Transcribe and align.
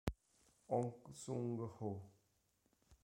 Hong 0.67 0.95
Sung-ho 1.21 1.91